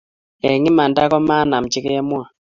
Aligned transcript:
Eng' 0.47 0.69
imanda 0.71 1.01
ko 1.11 1.17
ma 1.27 1.37
ng'am 1.49 1.65
che 1.71 1.79
kemwa 1.85 2.23